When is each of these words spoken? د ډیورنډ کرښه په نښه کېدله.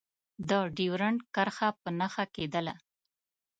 د 0.49 0.51
ډیورنډ 0.75 1.19
کرښه 1.35 1.69
په 1.81 1.89
نښه 1.99 2.25
کېدله. 2.35 2.73